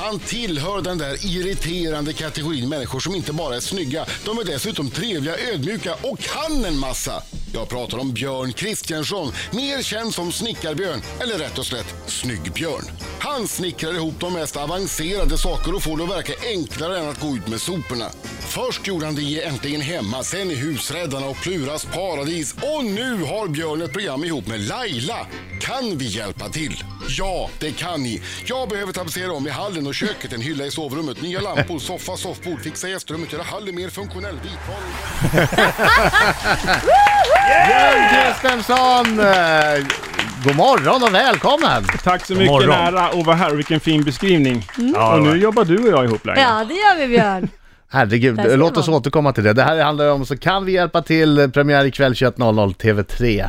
Han 0.00 0.18
tillhör 0.18 0.82
den 0.82 0.98
där 0.98 1.26
irriterande 1.26 2.12
kategorin 2.12 2.68
människor 2.68 3.00
som 3.00 3.14
inte 3.14 3.32
bara 3.32 3.56
är 3.56 3.60
snygga, 3.60 4.06
de 4.24 4.38
är 4.38 4.44
dessutom 4.44 4.90
trevliga, 4.90 5.38
ödmjuka 5.52 5.94
och 6.02 6.18
kan 6.18 6.64
en 6.64 6.78
massa. 6.78 7.22
Jag 7.54 7.68
pratar 7.68 7.98
om 7.98 8.12
Björn 8.12 8.52
Kristiansson, 8.52 9.32
mer 9.50 9.82
känd 9.82 10.14
som 10.14 10.32
Snickarbjörn, 10.32 11.02
eller 11.20 11.38
rätt 11.38 11.58
och 11.58 11.66
slätt 11.66 11.94
Snyggbjörn. 12.06 12.84
Han 13.18 13.48
snickrar 13.48 13.94
ihop 13.94 14.14
de 14.20 14.32
mest 14.32 14.56
avancerade 14.56 15.38
saker 15.38 15.74
och 15.74 15.82
får 15.82 15.96
det 15.96 16.04
att 16.04 16.10
verka 16.10 16.32
enklare 16.48 16.98
än 16.98 17.08
att 17.08 17.20
gå 17.20 17.36
ut 17.36 17.48
med 17.48 17.60
soporna. 17.60 18.10
Först 18.50 18.86
gjorde 18.86 19.06
han 19.06 19.14
det 19.14 19.44
Äntligen 19.44 19.80
Hemma, 19.80 20.22
sen 20.22 20.50
i 20.50 20.54
Husräddarna 20.54 21.26
och 21.26 21.36
Pluras 21.36 21.84
Paradis 21.84 22.54
och 22.54 22.84
nu 22.84 23.14
har 23.24 23.48
Björn 23.48 23.82
ett 23.82 23.92
program 23.92 24.24
ihop 24.24 24.46
med 24.46 24.60
Laila. 24.60 25.16
Kan 25.60 25.98
vi 25.98 26.04
hjälpa 26.06 26.48
till? 26.48 26.84
Ja, 27.08 27.50
det 27.58 27.70
kan 27.70 28.02
ni. 28.02 28.22
Jag 28.44 28.68
behöver 28.68 28.92
tapetsera 28.92 29.32
om 29.32 29.46
i 29.46 29.50
hallen 29.50 29.86
och 29.86 29.94
köket, 29.94 30.32
en 30.32 30.40
hylla 30.40 30.66
i 30.66 30.70
sovrummet, 30.70 31.22
nya 31.22 31.40
lampor, 31.40 31.78
soffa, 31.88 32.16
soffbord, 32.16 32.60
fixa 32.60 32.88
gästrummet, 32.88 33.32
göra 33.32 33.42
hallen 33.42 33.74
mer 33.74 33.88
funktionell. 33.88 34.36
Björn 37.66 38.08
Kristensson! 38.10 39.20
eh, 39.20 39.86
God 40.44 40.56
morgon 40.56 41.02
och 41.02 41.14
välkommen! 41.14 41.84
Tack 42.04 42.26
så 42.26 42.32
mycket, 42.32 42.50
morgon. 42.50 42.68
nära 42.68 43.08
att 43.08 43.26
vara 43.26 43.36
här 43.36 43.52
och 43.52 43.58
vilken 43.58 43.80
fin 43.80 44.02
beskrivning. 44.04 44.66
Ja, 44.94 45.14
och 45.14 45.22
nu 45.22 45.36
jobbar 45.36 45.64
du 45.64 45.78
och 45.78 45.88
jag 45.88 46.04
ihop 46.04 46.26
Laila. 46.26 46.42
Ja, 46.42 46.64
det 46.64 46.74
gör 46.74 46.98
vi 46.98 47.08
Björn. 47.08 47.48
Herregud, 47.92 48.40
låt 48.58 48.76
oss 48.76 48.88
man. 48.88 48.96
återkomma 48.96 49.32
till 49.32 49.44
det. 49.44 49.52
Det 49.52 49.62
här 49.62 49.82
handlar 49.82 50.12
om 50.12 50.26
Så 50.26 50.36
kan 50.36 50.64
vi 50.64 50.72
hjälpa 50.72 51.02
till, 51.02 51.50
premiär 51.54 51.84
ikväll 51.84 52.12
21.00 52.12 52.74
TV3. 52.74 53.48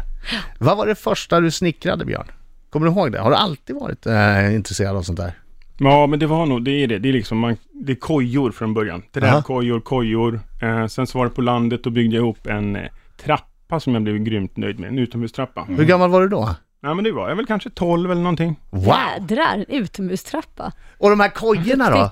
Vad 0.60 0.78
var 0.78 0.88
det 0.88 0.96
första 0.96 1.40
du 1.40 1.52
snickrade 1.52 2.06
Björn? 2.06 2.26
Kommer 2.70 2.86
du 2.86 2.92
ihåg 2.92 3.12
det? 3.12 3.20
Har 3.20 3.30
du 3.30 3.36
alltid 3.36 3.76
varit 3.76 4.06
eh, 4.06 4.56
intresserad 4.56 4.96
av 4.96 5.02
sånt 5.02 5.20
där? 5.20 5.34
Ja, 5.78 6.08
men 6.08 6.20
det 6.20 6.28
var 6.28 6.46
nog, 6.46 6.64
det 6.64 6.72
är 6.72 6.88
det. 6.88 7.00
Det 7.00 7.10
är 7.10 7.14
liksom, 7.14 7.38
man, 7.38 7.58
det 7.72 7.92
är 7.92 7.96
kojor 7.96 8.52
från 8.52 8.74
början. 8.74 9.02
Träkojor, 9.14 9.80
kojor. 9.80 10.40
Eh, 10.62 10.88
sen 10.88 11.08
så 11.08 11.18
var 11.18 11.26
det 11.26 11.32
på 11.32 11.42
landet 11.42 11.86
och 11.86 11.92
byggde 11.92 12.16
jag 12.16 12.24
ihop 12.24 12.48
en 12.48 12.76
eh, 12.76 12.82
trappa 13.24 13.80
som 13.80 13.94
jag 13.94 14.04
blev 14.04 14.18
grymt 14.18 14.58
nöjd 14.58 14.80
med. 14.80 14.90
En 14.90 15.00
utomhustrappa. 15.00 15.66
Hur 15.70 15.86
gammal 15.86 16.10
var 16.10 16.22
du 16.22 16.28
då? 16.28 16.56
Ja, 16.84 16.94
men 16.94 17.04
det 17.04 17.12
var 17.12 17.30
jag 17.30 17.36
väl 17.36 17.46
kanske 17.46 17.70
12 17.70 18.12
eller 18.12 18.22
någonting. 18.22 18.60
Wow! 18.70 18.86
Jädrar, 19.20 19.54
en 19.54 19.66
utomhustrappa. 19.68 20.72
Och 20.98 21.10
de 21.10 21.20
här 21.20 21.30
kojorna 21.30 21.90
då? 21.90 22.12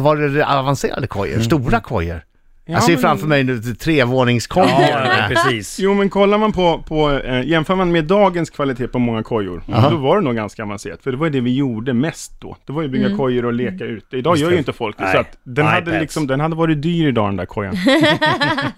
Var 0.00 0.16
det 0.16 0.46
avancerade 0.46 1.06
kojor? 1.06 1.40
Stora 1.40 1.80
kojor? 1.80 2.24
Ja, 2.64 2.72
jag 2.72 2.82
ser 2.82 2.92
men- 2.92 3.00
framför 3.00 3.26
mig 3.26 3.44
nu 3.44 3.60
trevåningskojor. 3.60 4.68
Ja, 4.90 5.26
precis. 5.28 5.78
Jo, 5.80 5.94
men 5.94 6.10
kollar 6.10 6.38
man 6.38 6.52
på, 6.52 6.82
på 6.88 7.10
eh, 7.10 7.42
jämför 7.48 7.74
man 7.74 7.92
med 7.92 8.04
dagens 8.04 8.50
kvalitet 8.50 8.88
på 8.88 8.98
många 8.98 9.22
kojor, 9.22 9.62
då 9.90 9.96
var 9.96 10.16
det 10.16 10.22
nog 10.24 10.34
ganska 10.34 10.62
avancerat. 10.62 11.02
För 11.02 11.10
det 11.10 11.16
var 11.16 11.30
det 11.30 11.40
vi 11.40 11.54
gjorde 11.56 11.92
mest 11.94 12.40
då. 12.40 12.56
Det 12.66 12.72
var 12.72 12.82
ju 12.82 12.88
bygga 12.88 13.06
Mm. 13.06 13.18
kojor 13.18 13.44
och 13.44 13.52
leka 13.52 13.84
ute. 13.84 14.16
Idag 14.16 14.32
Just 14.32 14.42
gör 14.42 14.48
det. 14.48 14.54
ju 14.54 14.58
inte 14.58 14.72
folk 14.72 14.98
det. 14.98 15.04
Så 15.04 15.08
Nej. 15.12 15.20
att 15.20 15.36
den, 15.42 15.66
hade 15.66 16.00
liksom, 16.00 16.26
den 16.26 16.40
hade 16.40 16.56
varit 16.56 16.82
dyr 16.82 17.08
idag 17.08 17.28
den 17.28 17.36
där 17.36 17.46
kojan. 17.46 17.74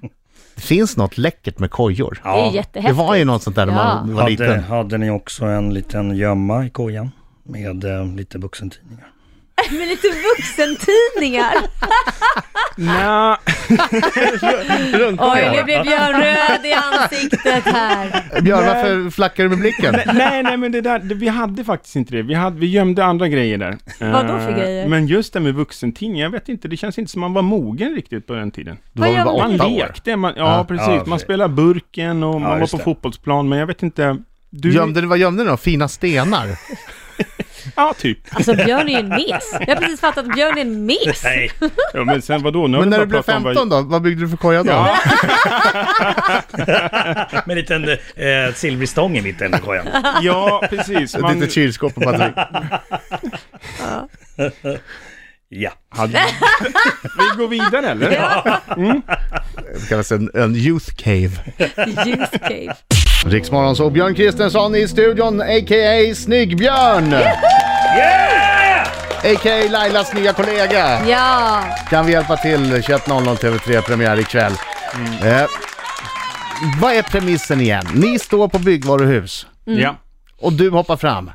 Det 0.54 0.60
finns 0.62 0.96
något 0.96 1.18
läckert 1.18 1.58
med 1.58 1.70
kojor. 1.70 2.20
Det 2.22 2.28
är 2.28 2.32
Ja, 2.38 2.50
Det 2.50 2.56
jättehäftigt. 2.56 2.96
var 2.98 3.14
ju 3.14 3.24
något 3.24 3.42
sånt 3.42 3.56
där 3.56 3.66
när 3.66 3.74
man 3.74 4.08
Ja. 4.08 4.14
var 4.14 4.22
hade, 4.22 4.30
liten. 4.30 4.64
hade 4.64 4.98
ni 4.98 5.10
också 5.10 5.44
en 5.44 5.74
liten 5.74 6.16
gömma 6.16 6.66
i 6.66 6.70
kojan 6.70 7.10
med 7.42 7.84
eh, 7.84 8.06
lite 8.16 8.38
vuxentidningar? 8.38 9.08
Med 9.70 9.88
lite 9.88 10.08
vuxentidningar. 10.08 11.52
Nja, 12.76 13.38
Oj, 15.18 15.50
nu 15.56 15.62
blev 15.64 15.82
Björn 15.82 16.12
röd 16.22 16.66
i 16.66 16.72
ansiktet 17.02 17.64
här. 17.64 18.40
Björn, 18.42 18.66
varför 18.66 19.10
flackar 19.10 19.42
du 19.44 19.48
med 19.48 19.58
blicken? 19.58 19.94
nej, 20.14 20.42
nej, 20.42 20.56
men 20.56 20.72
det 20.72 20.80
där, 20.80 20.98
det, 20.98 21.14
vi 21.14 21.28
hade 21.28 21.64
faktiskt 21.64 21.96
inte 21.96 22.14
det. 22.14 22.22
Vi, 22.22 22.34
hade, 22.34 22.58
vi 22.60 22.66
gömde 22.66 23.04
andra 23.04 23.28
grejer 23.28 23.58
där. 23.58 23.78
Vadå 24.00 24.38
för 24.38 24.50
Eh, 24.52 24.56
grejer? 24.58 24.88
Men 24.88 25.06
just 25.06 25.32
det 25.32 25.40
med 25.40 25.54
vuxentidning, 25.54 26.20
jag 26.20 26.30
vet 26.30 26.48
inte, 26.48 26.68
det 26.68 26.76
känns 26.76 26.98
inte 26.98 27.10
som 27.12 27.20
man 27.20 27.32
var 27.32 27.42
mogen 27.42 27.94
riktigt 27.94 28.26
på 28.26 28.32
den 28.34 28.50
tiden. 28.50 28.76
Du 28.92 29.00
var 29.02 29.08
väl 29.08 29.16
Vad 29.16 29.34
bara 29.34 29.48
Man 29.48 29.54
åtta 29.54 29.66
år? 29.66 29.70
lekte, 29.78 30.16
man, 30.16 30.32
ja, 30.36 30.56
Ja. 30.56 30.64
precis. 30.64 30.86
Ja, 30.88 31.02
man 31.06 31.18
spelade 31.18 31.54
burken 31.54 32.22
och 32.22 32.40
man 32.40 32.60
var 32.60 32.66
på 32.66 32.76
det. 32.76 32.82
fotbollsplan, 32.82 33.48
men 33.48 33.58
jag 33.58 33.66
vet 33.66 33.82
inte. 33.82 34.16
Du, 34.50 34.72
Gömde 34.74 35.00
vad 35.06 35.18
gömde 35.18 35.42
ni 35.44 35.50
då? 35.50 35.56
Fina 35.56 35.88
stenar? 35.88 36.48
Ja, 37.76 37.94
typ. 37.98 38.18
Alltså 38.30 38.54
Björn 38.54 38.88
är 38.88 38.92
ju 38.92 38.98
en 38.98 39.08
mes. 39.08 39.52
Jag 39.60 39.66
har 39.74 39.76
precis 39.76 40.00
fattat 40.00 40.26
att 40.28 40.34
Björn 40.34 40.56
är 40.58 40.60
en 40.62 40.86
mes. 40.86 41.24
Nej, 41.24 41.50
Ja, 41.94 42.04
men 42.04 42.22
sen 42.22 42.42
vadå? 42.42 42.66
Nu 42.66 42.76
har 42.76 42.84
Men 42.84 42.90
när 42.90 42.96
bara 42.98 43.04
du 43.04 43.08
blev 43.10 43.22
pratat 43.22 43.36
om 43.36 43.42
vad- 43.42 43.54
15 43.54 43.68
då? 43.68 43.80
Vad 43.82 44.02
byggde 44.02 44.22
du 44.24 44.28
för 44.28 44.36
koja 44.36 44.62
då? 44.62 44.70
Ja, 44.70 44.96
med 47.46 47.50
en 47.50 47.56
liten 47.56 47.88
eh, 47.88 48.54
silvrig 48.54 48.88
stång 48.88 49.16
i 49.16 49.22
mitten 49.22 49.54
av 49.54 49.58
kojan. 49.58 49.86
ja, 50.22 50.62
precis. 50.70 51.14
Ett 51.14 51.20
Man, 51.20 51.34
litet 51.34 51.52
kylskåp 51.54 51.96
och 51.96 52.02
batteri. 52.02 52.32
Ja. 55.54 55.70
hade, 55.88 56.20
vi 57.02 57.36
går 57.38 57.48
vidare 57.48 57.86
eller? 57.88 58.10
Det 59.80 59.88
kallas 59.88 60.12
en, 60.12 60.30
en 60.34 60.56
youth 60.56 60.94
cave. 60.96 61.30
Youth 62.06 62.38
cave. 62.38 62.74
Riksmorgon 63.26 63.76
så 63.76 63.90
Björn 63.90 64.14
Kristensson 64.14 64.74
i 64.76 64.88
studion, 64.88 65.40
a.k.a. 65.40 66.14
Snyggbjörn! 66.14 67.12
Yeah! 67.12 68.82
A.k.a. 69.24 69.68
Lailas 69.70 70.14
nya 70.14 70.32
kollega. 70.32 71.06
Ja. 71.08 71.64
Kan 71.90 72.06
vi 72.06 72.12
hjälpa 72.12 72.36
till? 72.36 72.74
21.00 72.74 73.36
TV3 73.36 73.80
premiär 73.80 74.20
ikväll. 74.20 74.52
Eh, 75.24 75.42
vad 76.80 76.92
är 76.92 77.02
premissen 77.02 77.60
igen? 77.60 77.86
Ni 77.94 78.18
står 78.18 78.48
på 78.48 78.58
byggvaruhus 78.58 79.46
Ja. 79.64 79.96
och 80.40 80.52
du 80.52 80.70
hoppar 80.70 80.96
fram. 80.96 81.30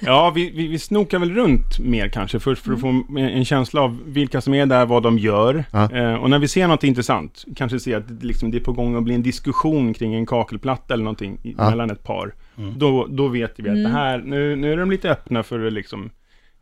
Ja, 0.00 0.30
vi, 0.34 0.50
vi, 0.50 0.66
vi 0.68 0.78
snokar 0.78 1.18
väl 1.18 1.34
runt 1.34 1.78
mer 1.78 2.08
kanske 2.08 2.40
först 2.40 2.62
för 2.64 2.72
att 2.72 2.80
få 2.80 3.02
en, 3.18 3.44
känsla 3.44 3.80
av 3.80 3.98
vilka 4.06 4.40
som 4.40 4.54
är 4.54 4.66
där, 4.66 4.86
vad 4.86 5.02
de 5.02 5.18
gör. 5.18 5.64
Ja. 5.72 5.92
Eh, 5.92 6.14
och 6.14 6.30
när 6.30 6.38
vi 6.38 6.48
ser 6.48 6.68
något 6.68 6.84
intressant, 6.84 7.44
kanske 7.56 7.80
ser 7.80 7.96
att 7.96 8.20
det, 8.20 8.26
liksom, 8.26 8.50
det 8.50 8.58
är 8.58 8.60
på 8.64 8.72
gång 8.72 8.96
att 8.96 9.02
bli 9.02 9.14
en 9.14 9.22
diskussion 9.22 9.94
kring 9.94 10.14
en 10.14 10.26
kakelplatta 10.26 10.94
eller 10.94 11.04
någonting 11.04 11.38
i, 11.42 11.54
Ja. 11.58 11.70
mellan 11.70 11.90
ett 11.90 12.02
par. 12.02 12.34
Då, 12.76 13.06
då 13.10 13.28
vet 13.28 13.54
vi 13.56 13.68
att 13.70 13.82
det 13.84 13.88
här, 13.88 14.18
nu, 14.18 14.56
nu 14.56 14.72
är 14.72 14.76
de 14.76 14.90
lite 14.90 15.10
öppna 15.10 15.42
för 15.42 15.70
liksom, 15.70 16.10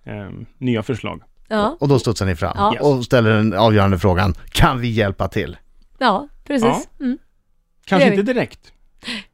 eh, 0.05 0.31
nya 0.59 0.83
förslag. 0.83 1.23
Ja, 1.49 1.77
Och 1.81 1.89
då 1.89 1.99
studsar 1.99 2.27
ni 2.27 2.37
fram 2.37 2.53
Ja. 2.57 2.77
och 2.81 3.05
ställer 3.05 3.31
den 3.31 3.53
avgörande 3.55 3.99
frågan. 3.99 4.35
Kan 4.49 4.81
vi 4.81 4.89
hjälpa 4.89 5.29
till? 5.29 5.57
ja 5.99 6.29
precis. 6.47 6.89
Mm. 7.01 7.19
Kanske 7.87 8.11
inte 8.11 8.23
direkt. 8.23 8.73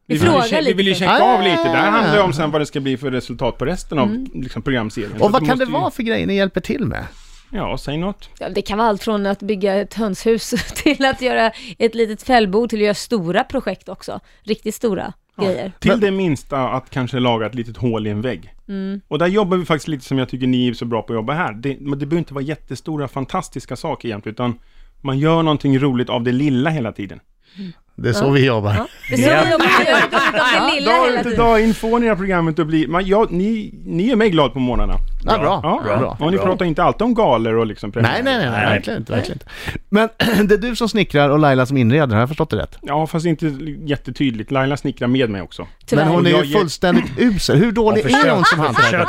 Vi 0.07 0.17
vill 0.19 0.29
ju 0.53 0.63
Vi 0.65 0.73
vill 0.73 0.89
ju 0.89 0.95
checka 0.95 1.23
av 1.23 1.41
Ah. 1.41 1.43
lite. 1.43 1.63
Det 1.65 1.69
här 1.77 1.91
handlar 1.91 2.17
ju 2.17 2.23
om 2.23 2.33
sen 2.33 2.51
vad 2.51 2.61
det 2.61 2.67
ska 2.67 2.81
bli 2.81 2.97
för 2.97 3.11
resultat 3.11 3.59
på 3.59 3.65
resten 3.65 3.99
av 3.99 4.09
Mm. 4.09 4.27
liksom, 4.35 4.63
programserien. 4.63 5.13
Och 5.23 5.33
vad 5.33 5.47
kan 5.47 5.59
det 5.59 5.65
ju- 5.65 5.71
vara 5.71 5.91
för 5.91 6.03
grejer 6.03 6.27
ni 6.27 6.37
hjälper 6.37 6.61
till 6.61 6.85
med? 6.87 7.05
Ja, 7.53 7.79
säg 7.79 7.97
något. 7.99 8.29
Ja, 8.39 8.49
det 8.49 8.63
kan 8.63 8.79
vara 8.79 8.89
allt 8.89 9.03
från 9.03 9.27
att 9.27 9.43
bygga 9.43 9.75
ett 9.75 9.95
hönshus 9.95 10.51
till 10.75 11.05
att 11.05 11.23
göra 11.23 11.53
ett 11.79 11.95
litet 11.95 12.23
fällbo 12.23 12.69
till 12.69 12.79
att 12.79 12.83
göra 12.85 12.95
stora 12.95 13.45
projekt 13.45 13.89
också. 13.89 14.21
Riktigt 14.43 14.75
stora 14.75 15.13
grejer. 15.41 15.73
Till 15.81 15.91
Men- 15.91 16.01
det 16.01 16.11
minsta 16.11 16.69
att 16.69 16.91
kanske 16.91 17.21
laga 17.21 17.47
ett 17.47 17.55
litet 17.55 17.77
hål 17.77 18.07
i 18.07 18.11
en 18.11 18.21
vägg. 18.23 18.55
Mm. 18.69 19.01
Och 19.09 19.19
där 19.19 19.27
jobbar 19.27 19.57
vi 19.57 19.65
faktiskt 19.65 19.89
lite 19.89 20.05
som 20.05 20.19
jag 20.19 20.29
tycker 20.29 20.47
ni 20.47 20.69
är 20.69 20.73
så 20.75 20.85
bra 20.85 21.03
på 21.03 21.13
att 21.13 21.17
jobba 21.17 21.33
här. 21.33 21.53
Det, 21.53 21.77
men 21.81 21.99
det 21.99 22.07
behöver 22.07 22.19
inte 22.19 22.35
vara 22.35 22.45
jättestora, 22.45 23.09
fantastiska 23.09 23.77
saker 23.77 24.09
egentligen, 24.09 24.35
utan 24.35 24.59
man 25.01 25.19
gör 25.19 25.43
någonting 25.43 25.79
roligt 25.79 26.09
av 26.11 26.23
det 26.23 26.33
lilla 26.33 26.71
hela 26.71 26.93
tiden. 26.93 27.21
Det 28.03 28.09
är 28.09 28.13
så 28.13 28.31
vi 28.31 28.47
jobbar. 28.47 28.75
Ja. 28.75 28.87
Det 29.09 29.15
är 29.15 29.41
så 29.41 29.45
vi 29.47 29.53
jobbar 29.53 29.67
gör 30.81 30.87
dag 30.87 31.07
hela 31.07 31.11
ut 31.13 31.19
och 31.19 31.23
tiden. 31.25 31.39
dag 31.39 31.61
in 31.61 31.75
får 31.75 31.99
ni 31.99 32.07
det 32.07 32.11
här 32.11 32.17
programmet 32.17 32.59
att 32.59 32.67
bli... 32.67 32.87
Man, 32.87 33.07
ja, 33.07 33.27
ni, 33.31 33.75
ni 33.85 34.11
är 34.11 34.17
mig 34.17 34.31
glad 34.31 34.53
på 34.53 34.59
morgnarna. 34.59 34.95
Ja, 35.25 35.39
bra. 35.39 35.61
Ja, 35.63 35.81
bra. 35.85 35.99
bra. 35.99 36.17
Och 36.21 36.31
ni 36.31 36.37
Bra. 36.37 36.47
pratar 36.47 36.65
inte 36.65 36.83
alltid 36.83 37.03
om 37.03 37.15
galer 37.15 37.57
och 37.57 37.67
liksom 37.67 37.93
Nej, 37.95 38.03
nej, 38.03 38.23
nej, 38.25 38.37
nej, 38.39 38.51
Nej. 38.51 38.67
verkligen 38.67 38.99
inte. 38.99 39.13
Verkligen 39.13 39.37
inte. 39.37 39.47
Men 39.89 40.09
det 40.49 40.55
är 40.55 40.59
du 40.59 40.77
som 40.77 40.89
snickrar 40.89 41.31
och 41.31 41.39
Laila 41.39 41.67
som 41.67 41.77
inreder, 41.77 42.15
har 42.15 42.21
jag 42.21 42.29
förstått 42.29 42.51
det 42.51 42.57
rätt? 42.57 42.79
Ja, 42.83 43.07
fast 43.07 43.27
inte 43.27 43.47
jättetydligt. 43.85 44.51
Laila 44.51 44.77
snickrar 44.77 45.09
med 45.09 45.31
mig 45.31 45.43
också. 45.43 45.67
Tyvärr. 45.87 46.05
Men 46.05 46.15
hon 46.15 46.27
är 46.27 46.43
ju 46.43 46.53
fullständigt 46.53 47.05
usel. 47.19 47.59
Hur 47.59 47.73
dålig 47.73 48.05
är 48.11 48.31
hon 48.31 48.45
som 48.45 48.59
hantverkare? 48.59 49.07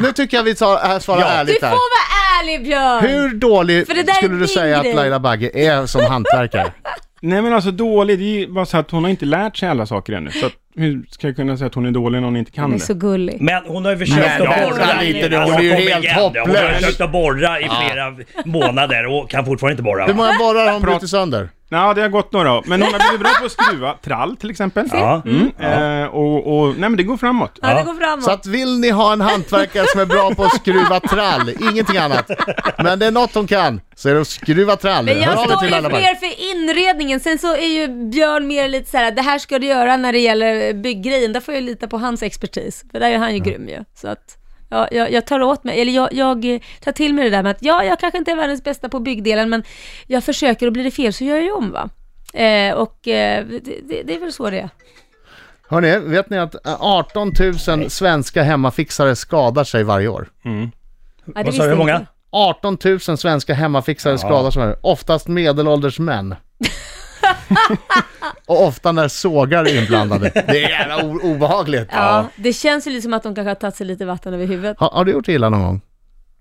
Nu 0.00 0.12
tycker 0.12 0.36
jag 0.36 0.44
vi 0.44 0.54
tar, 0.54 0.92
äh, 0.94 0.98
svarar 0.98 1.20
Ja. 1.20 1.26
Du 1.26 1.32
ärligt 1.32 1.60
får 1.60 1.66
här. 1.66 1.72
vara 1.72 2.42
ärlig 2.42 2.64
Björn! 2.64 3.04
Hur 3.04 3.34
dålig 3.34 3.86
skulle 4.16 4.38
du 4.38 4.48
säga 4.48 4.80
att. 4.80 4.94
Laila 4.94 5.20
Bagge 5.20 5.50
är 5.54 5.86
som 5.86 6.04
hantverkare? 6.04 6.72
Nej 7.24 7.42
men 7.42 7.52
alltså 7.52 7.70
dålig, 7.70 8.18
det 8.18 8.24
är 8.24 8.38
ju 8.38 8.52
bara 8.52 8.66
så 8.66 8.78
att 8.78 8.90
hon 8.90 9.04
har 9.04 9.10
inte 9.10 9.24
lärt 9.26 9.56
sig 9.56 9.68
alla 9.68 9.86
saker 9.86 10.12
ännu. 10.12 10.30
Så 10.30 10.46
att, 10.46 10.52
hur 10.76 11.06
ska 11.10 11.26
jag 11.26 11.36
kunna 11.36 11.56
säga 11.56 11.66
att 11.66 11.74
hon 11.74 11.86
är 11.86 11.90
dålig 11.90 12.18
när 12.20 12.26
hon 12.26 12.36
inte 12.36 12.50
kan 12.50 12.64
Hon 12.64 12.72
är 12.74 12.78
det? 12.78 12.84
så 12.84 12.94
gullig. 12.94 13.36
Men 13.40 13.62
hon 13.66 13.84
har 13.84 13.92
ju 13.92 13.98
försökt 13.98 14.38
Men 14.38 14.48
att 14.48 14.70
borra. 14.70 15.00
lite 15.02 15.28
nu, 15.28 15.36
hon 15.36 15.52
är 15.54 15.60
ju 15.60 15.72
helt 15.72 16.04
igen. 16.04 16.14
Hon 16.14 16.22
har 16.22 16.46
hopplös. 16.46 16.76
försökt 16.78 17.00
att 17.00 17.12
borra 17.12 17.60
i 17.60 17.64
flera 17.64 18.16
månader 18.44 19.06
och 19.06 19.30
kan 19.30 19.44
fortfarande 19.44 19.72
inte 19.72 19.82
borra. 19.82 20.06
Hur 20.06 20.14
många 20.14 20.38
borrar 20.38 20.66
har 20.66 20.72
hon 20.72 20.82
brutit 20.82 21.10
sönder? 21.10 21.48
Ja, 21.68 21.94
det 21.94 22.00
har 22.02 22.08
gått 22.08 22.32
några 22.32 22.52
år. 22.52 22.62
Men 22.66 22.82
hon 22.82 22.92
har 22.92 22.98
blivit 23.00 23.20
bra 23.20 23.30
på 23.40 23.46
att 23.46 23.52
skruva 23.52 23.94
trall 24.04 24.36
till 24.36 24.50
exempel. 24.50 24.88
Ja. 24.92 25.22
Mm. 25.26 25.50
Eh, 26.02 26.06
och, 26.08 26.58
och, 26.58 26.68
nej 26.68 26.88
men 26.90 26.96
det 26.96 27.02
går 27.02 27.16
framåt. 27.16 27.58
Ja, 27.62 27.74
det 27.74 27.82
går 27.84 27.94
framåt. 27.94 28.24
Så 28.24 28.30
att 28.30 28.46
vill 28.46 28.78
ni 28.78 28.90
ha 28.90 29.12
en 29.12 29.20
hantverkare 29.20 29.86
som 29.86 30.00
är 30.00 30.06
bra 30.06 30.34
på 30.34 30.44
att 30.44 30.54
skruva 30.54 31.00
trall, 31.00 31.50
ingenting 31.70 31.96
annat. 31.96 32.30
Men 32.78 32.98
det 32.98 33.06
är 33.06 33.10
något 33.10 33.34
hon 33.34 33.46
kan, 33.46 33.80
så 33.96 34.08
är 34.08 34.14
det 34.14 34.20
att 34.20 34.28
skruva 34.28 34.76
trall. 34.76 35.04
Men 35.04 35.20
jag 35.20 35.38
står 35.38 35.64
ju 35.64 35.70
mer 35.70 36.14
för 36.14 36.54
inredningen, 36.54 37.20
sen 37.20 37.38
så 37.38 37.56
är 37.56 37.80
ju 37.80 37.88
Björn 38.10 38.46
mer 38.46 38.68
lite 38.68 38.90
så 38.90 38.96
här: 38.96 39.10
det 39.10 39.22
här 39.22 39.38
ska 39.38 39.58
du 39.58 39.66
göra 39.66 39.96
när 39.96 40.12
det 40.12 40.18
gäller 40.18 40.54
bygggrejen, 40.74 41.32
där 41.32 41.40
får 41.40 41.54
jag 41.54 41.62
lita 41.62 41.88
på 41.88 41.98
hans 41.98 42.22
expertis, 42.22 42.84
för 42.92 43.00
där 43.00 43.10
är 43.10 43.18
han 43.18 43.34
ju 43.34 43.38
grym 43.38 43.68
ju. 43.68 43.84
Så 43.94 44.08
att, 44.08 44.38
Ja, 44.72 44.88
jag, 44.90 45.12
jag 45.12 45.26
tar 45.26 45.42
åt 45.42 45.64
mig, 45.64 45.80
eller 45.80 45.92
jag, 45.92 46.12
jag 46.12 46.44
eh, 46.44 46.60
tar 46.80 46.92
till 46.92 47.14
mig 47.14 47.24
det 47.24 47.30
där 47.30 47.42
med 47.42 47.50
att 47.50 47.62
ja, 47.62 47.84
jag 47.84 48.00
kanske 48.00 48.18
inte 48.18 48.30
är 48.30 48.36
världens 48.36 48.64
bästa 48.64 48.88
på 48.88 49.00
byggdelen, 49.00 49.50
men 49.50 49.62
jag 50.06 50.24
försöker 50.24 50.66
och 50.66 50.72
blir 50.72 50.84
det 50.84 50.90
fel 50.90 51.12
så 51.12 51.24
gör 51.24 51.34
jag 51.34 51.44
ju 51.44 51.52
om 51.52 51.70
va. 51.70 51.88
Eh, 52.34 52.74
och 52.74 53.08
eh, 53.08 53.46
det, 53.46 53.58
det, 53.88 54.02
det 54.02 54.14
är 54.14 54.20
väl 54.20 54.32
så 54.32 54.50
det 54.50 54.58
är. 54.58 54.68
Hörni, 55.68 55.98
vet 55.98 56.30
ni 56.30 56.38
att 56.38 56.66
eh, 56.66 56.82
18 56.82 57.32
000 57.68 57.90
svenska 57.90 58.42
hemmafixare 58.42 59.16
skadar 59.16 59.64
sig 59.64 59.84
varje 59.84 60.08
år? 60.08 60.28
Mm. 60.44 60.70
Ja, 61.24 61.32
det 61.34 61.44
Vad 61.44 61.54
sa 61.54 61.62
du, 61.62 61.68
hur 61.68 61.76
många? 61.76 61.96
inte. 61.96 62.06
18 62.30 62.78
000 62.84 63.00
svenska 63.00 63.54
hemmafixare 63.54 64.18
skadar 64.18 64.50
sig 64.50 64.60
varje 64.60 64.72
år. 64.72 64.78
Oftast 64.82 65.28
medelålders 65.28 65.98
män. 65.98 66.34
Och 68.46 68.66
ofta 68.66 68.92
när 68.92 69.08
sågar 69.08 69.64
är 69.64 69.78
inblandade. 69.78 70.30
Det 70.34 70.64
är 70.64 70.70
jävla 70.70 71.02
obehagligt. 71.22 71.88
Ja, 71.92 72.26
det 72.36 72.52
känns 72.52 72.86
ju 72.86 72.90
lite 72.90 73.02
som 73.02 73.12
att 73.12 73.22
de 73.22 73.34
kanske 73.34 73.50
har 73.50 73.54
tagit 73.54 73.76
sig 73.76 73.86
lite 73.86 74.04
vatten 74.04 74.34
över 74.34 74.46
huvudet. 74.46 74.76
Har, 74.78 74.90
har 74.90 75.04
du 75.04 75.12
gjort 75.12 75.28
illa 75.28 75.48
någon 75.48 75.62
gång? 75.62 75.80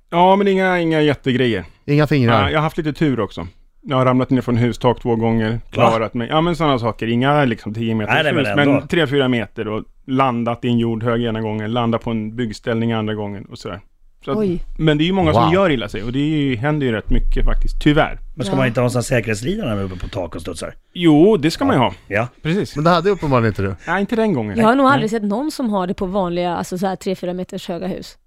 Ja, 0.09 0.35
men 0.35 0.47
inga, 0.47 0.79
inga 0.79 1.01
jättegrejer. 1.01 1.65
Inga 1.85 2.07
fingrar? 2.07 2.41
Ja, 2.41 2.49
jag 2.49 2.57
har 2.57 2.63
haft 2.63 2.77
lite 2.77 2.93
tur 2.93 3.19
också. 3.19 3.47
Jag 3.83 3.97
har 3.97 4.05
ramlat 4.05 4.29
ner 4.29 4.41
från 4.41 4.57
hustak 4.57 5.01
två 5.01 5.15
gånger, 5.15 5.59
klarat 5.71 6.13
mig. 6.13 6.27
Ja 6.27 6.41
men 6.41 6.55
sådana 6.55 6.79
saker, 6.79 7.07
inga 7.07 7.45
liksom 7.45 7.73
10 7.73 7.95
meters 7.95 8.23
Nej, 8.23 8.33
hus, 8.33 8.47
men 8.55 8.81
3-4 8.81 9.27
meter 9.27 9.67
och 9.67 9.83
landat 10.07 10.65
i 10.65 10.67
en 10.67 10.79
jordhög 10.79 11.23
ena 11.23 11.41
gången, 11.41 11.73
landat 11.73 12.01
på 12.01 12.11
en 12.11 12.35
byggställning 12.35 12.93
andra 12.93 13.13
gången 13.13 13.45
och 13.45 13.57
sådär. 13.57 13.79
Så 14.25 14.31
att, 14.31 14.37
Oj. 14.37 14.63
men 14.77 14.97
det 14.97 15.03
är 15.03 15.05
ju 15.05 15.11
många 15.13 15.31
Wow. 15.31 15.41
som 15.41 15.53
gör 15.53 15.69
illa 15.69 15.89
sig 15.89 16.03
och 16.03 16.11
det 16.11 16.19
ju, 16.19 16.55
händer 16.55 16.85
ju 16.87 16.91
rätt 16.93 17.09
mycket 17.09 17.45
faktiskt, 17.45 17.81
tyvärr. 17.81 18.19
Men 18.35 18.45
ska 18.45 18.53
Ja. 18.53 18.57
man 18.57 18.67
inte 18.67 18.79
ha 18.79 18.85
en 18.85 18.91
sån 18.91 19.03
säkerhetslina 19.03 19.63
när 19.63 19.69
man 19.69 19.79
är 19.79 19.83
uppe 19.83 19.97
på 19.99 20.07
tak 20.07 20.35
och 20.35 20.41
studsar? 20.41 20.73
Jo, 20.93 21.37
det 21.37 21.51
ska 21.51 21.65
man 21.65 21.75
ju 21.75 21.79
ha. 21.79 21.93
Ja. 22.07 22.27
Precis. 22.43 22.75
Men 22.75 22.83
det 22.83 22.89
hade 22.89 23.09
uppenbarligen 23.09 23.47
inte 23.51 23.61
du. 23.61 23.75
Nej, 23.87 24.01
inte 24.01 24.15
den 24.15 24.33
gången. 24.33 24.57
Jag 24.57 24.65
har 24.65 24.75
nog 24.75 24.85
Nej. 24.85 24.93
aldrig 24.93 25.09
sett 25.11 25.23
någon 25.23 25.51
som 25.51 25.69
har 25.69 25.87
det 25.87 25.93
på 25.93 26.05
vanliga, 26.05 26.55
alltså 26.55 26.77
så 26.77 26.87
här 26.87 26.95
3-4 26.95 27.33
meters 27.33 27.67
höga 27.67 27.87
hus. 27.87 28.17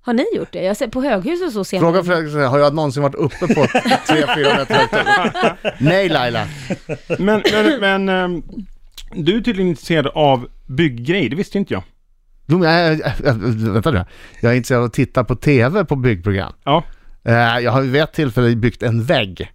Har 0.00 0.12
ni 0.14 0.24
gjort 0.36 0.52
det? 0.52 0.62
Jag 0.62 0.76
ser 0.76 0.88
på 0.88 1.02
höghus 1.02 1.42
och 1.42 1.52
så 1.52 1.64
ser 1.64 1.78
Fråga. 1.78 2.02
Fredrik, 2.04 2.34
har 2.34 2.58
jag 2.58 2.74
någonsin 2.74 3.02
varit 3.02 3.14
uppe 3.14 3.38
på 3.54 3.54
3-4 3.54 4.58
meter 4.58 4.74
högt? 4.74 5.80
Nej 5.80 6.08
Laila. 6.08 6.46
Men, 7.18 7.42
men, 7.52 7.80
men 7.80 8.08
ehm, 8.08 8.42
du 9.14 9.36
är 9.36 9.40
tydligen 9.40 9.68
intresserad 9.68 10.06
av 10.06 10.48
bygggrejer, 10.66 11.30
det 11.30 11.36
visste 11.36 11.58
inte 11.58 11.74
jag. 11.74 11.82
Jo, 12.50 12.64
jag, 12.64 12.96
vänta 13.72 13.90
nu. 13.90 14.04
Jag 14.40 14.52
är 14.52 14.56
intresserad 14.56 14.78
av 14.80 14.86
att 14.86 14.92
titta 14.92 15.24
på 15.24 15.36
TV 15.36 15.84
på 15.84 15.96
byggprogram. 15.96 16.52
Ja. 16.64 16.84
Eh, 17.24 17.34
Jag 17.34 17.72
har 17.72 17.82
vid 17.82 18.02
ett 18.02 18.12
tillfälle 18.12 18.56
byggt 18.56 18.82
en 18.82 19.04
vägg 19.04 19.52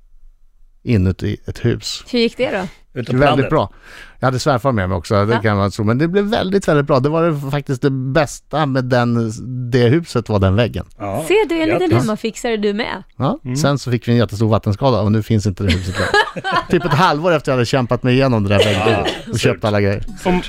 inuti 0.83 1.37
ett 1.47 1.65
hus. 1.65 2.03
Hur 2.11 2.19
gick 2.19 2.37
det 2.37 2.51
då? 2.51 2.57
På 2.61 2.67
Väldigt 2.97 3.19
landet. 3.19 3.49
bra. 3.49 3.73
Jag 4.19 4.27
hade 4.27 4.39
svärfar 4.39 4.71
med 4.71 4.89
mig 4.89 4.95
också, 4.97 5.25
det 5.25 5.33
Ja. 5.33 5.41
kan 5.41 5.57
man 5.57 5.71
tro. 5.71 5.85
Men 5.85 5.97
det 5.97 6.07
blev 6.07 6.23
väldigt, 6.25 6.67
väldigt 6.67 6.85
bra. 6.87 6.99
Det 6.99 7.09
var 7.09 7.23
det 7.23 7.51
faktiskt 7.51 7.81
det 7.81 7.89
bästa 7.91 8.65
med 8.65 8.85
den, 8.85 9.31
det 9.71 9.87
huset 9.89 10.29
var 10.29 10.39
den 10.39 10.55
väggen. 10.55 10.85
Ja. 10.97 11.25
Ser 11.27 11.49
du, 11.49 11.61
en 11.61 11.69
liten 11.79 11.97
hemmafixare 11.99 12.57
du 12.57 12.73
med. 12.73 13.03
Ja. 13.17 13.39
Mm. 13.43 13.55
Sen 13.55 13.79
så 13.79 13.91
fick 13.91 14.07
vi 14.07 14.11
en 14.11 14.17
jättestor 14.17 14.49
vattenskada 14.49 15.01
och 15.01 15.11
nu 15.11 15.23
finns 15.23 15.45
inte 15.45 15.63
det 15.63 15.71
huset 15.73 15.95
längre. 15.99 16.55
typ 16.69 16.85
ett 16.85 16.93
halvår 16.93 17.31
efter 17.31 17.51
jag 17.51 17.55
hade 17.57 17.65
kämpat 17.65 18.03
mig 18.03 18.13
igenom 18.13 18.43
det 18.43 18.49
där 18.49 18.63
väggbygget 18.65 19.27
och 19.33 19.39
köpt 19.39 19.65
alla 19.65 19.81
grejer. 19.81 20.03
Om, 20.25 20.41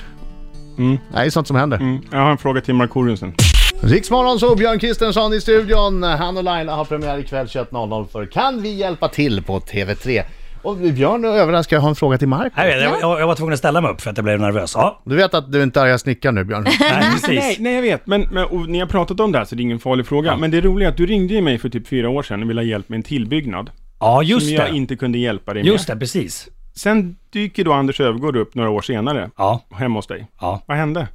mm, 0.79 0.99
Det 1.12 1.19
är 1.19 1.31
sånt 1.31 1.47
som 1.47 1.56
händer. 1.56 1.76
mm, 1.76 1.99
jag 2.12 2.19
har 2.19 2.31
en 2.31 2.38
fråga 2.38 2.61
till 2.61 2.75
Markoolio 2.75 3.17
sen. 3.17 3.35
Riksmorgon 3.81 4.38
så 4.41 4.56
Björn 4.56 4.79
Kristensson 4.79 5.32
i 5.35 5.41
studion. 5.41 6.03
Han 6.03 6.37
och 6.37 6.44
Laila 6.44 6.75
har 6.75 6.85
premiär 6.85 7.19
ikväll 7.19 7.47
21.00 7.47 8.06
för 8.12 8.26
Kan 8.26 8.62
vi 8.62 8.75
hjälpa 8.75 9.09
till 9.09 9.43
på 9.43 9.61
TV3? 9.61 10.23
Och 10.62 10.76
Björn 10.76 11.25
överraskar, 11.25 11.76
jag 11.76 11.81
har 11.82 11.88
en 11.88 11.94
fråga 11.94 12.19
till 12.19 12.29
Marco. 12.29 12.50
Jag, 12.61 12.67
vet, 12.67 12.82
jag, 12.82 13.00
jag, 13.00 13.21
jag 13.21 13.26
var 13.26 13.35
tvungen 13.35 13.53
att 13.53 13.59
ställa 13.59 13.81
mig 13.81 13.91
upp 13.91 14.00
för 14.00 14.11
att 14.11 14.17
jag 14.17 14.25
blev 14.25 14.41
nervös. 14.41 14.73
Ja, 14.76 15.03
Du 15.05 15.17
vet 15.17 15.35
att 15.35 15.53
du 15.53 15.62
inte 15.62 15.81
är 15.81 15.97
snickaren 15.97 16.35
nu 16.35 16.44
Björn? 16.44 16.62
nej, 16.65 16.77
Nej, 16.81 17.11
precis. 17.12 17.59
nej 17.59 17.75
jag 17.75 17.82
vet, 17.82 18.06
men, 18.06 18.29
men 18.31 18.44
och 18.44 18.69
ni 18.69 18.79
har 18.81 18.87
pratat 18.87 19.20
om 19.20 19.32
det 19.32 19.38
här 19.38 19.44
så 19.44 19.55
det 19.55 19.61
är 19.61 19.65
ingen 19.65 19.79
farlig 19.79 20.06
fråga. 20.06 20.37
Men 20.37 20.50
det 20.50 20.61
roliga 20.61 20.88
är 20.88 20.93
att 20.93 20.97
du 20.99 21.06
ringde 21.06 21.41
mig 21.41 21.59
för 21.59 21.69
typ 21.69 21.88
fyra 21.88 22.09
år 22.11 22.23
sedan 22.23 22.43
och 22.43 22.50
ville 22.50 22.61
ha 22.61 22.67
hjälp 22.67 22.88
med 22.88 22.97
en 22.97 23.03
tillbyggnad. 23.03 23.70
Ja, 24.00 24.23
just 24.23 24.47
som 24.47 24.55
jag 24.55 24.73
det. 24.73 24.77
inte 24.77 24.97
kunde 24.97 25.19
hjälpa 25.19 25.55
dig 25.55 25.62
med. 25.62 25.73
Just 25.73 25.87
det, 25.87 25.97
precis. 25.97 26.49
Sen 26.76 27.17
dyker 27.31 27.65
då 27.65 27.73
Anders 27.73 28.00
Öfvergård 28.00 28.37
upp 28.37 28.55
några 28.55 28.71
år 28.71 28.81
senare, 28.82 29.31
Ja, 29.37 29.61
hemma 29.71 29.99
hos 29.99 30.06
dig. 30.06 30.26
ja. 30.41 30.62
Vad 30.67 30.76
hände? 30.76 31.09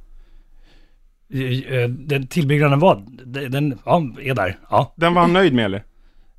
Eh, 1.68 1.88
Den 1.90 2.26
tillbyggnaden 2.26 2.78
var, 2.78 3.02
den 3.48 3.78
ja, 3.84 4.02
är 4.20 4.34
där. 4.34 4.58
Ja, 4.70 4.92
Den 4.96 5.14
var 5.14 5.22
han 5.22 5.32
nöjd 5.32 5.54
med 5.54 5.64
eller? 5.64 5.82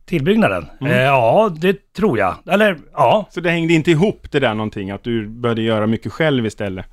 tillbyggnaden. 0.06 0.66
Mm. 0.82 0.94
Eh, 0.94 1.00
ja, 1.02 1.52
det 1.58 1.94
tror 1.94 2.20
jag. 2.20 2.36
Eller, 2.48 2.78
ja. 2.94 3.28
Så 3.32 3.42
det 3.42 3.50
hängde 3.50 3.74
inte 3.74 3.92
ihop 3.92 4.28
det 4.32 4.40
där 4.40 4.54
någonting, 4.54 4.92
att 4.92 5.04
du 5.04 5.28
började 5.28 5.62
göra 5.62 5.88
mycket 5.88 6.12
själv 6.12 6.46
istället? 6.46 6.86